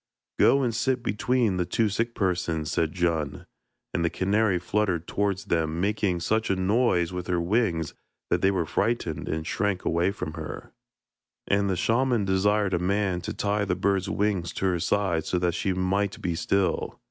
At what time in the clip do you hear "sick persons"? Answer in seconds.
1.87-2.71